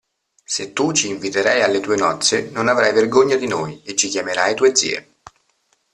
Se 0.43 0.73
tu 0.73 0.91
ci 0.93 1.09
inviterai 1.09 1.61
alle 1.61 1.79
tue 1.79 1.95
nozze, 1.95 2.49
non 2.49 2.67
avrai 2.67 2.91
vergogna 2.91 3.35
di 3.35 3.45
noi 3.45 3.83
e 3.83 3.93
ci 3.95 4.07
chiamerai 4.07 4.55
tue 4.55 4.75
zie. 4.75 5.13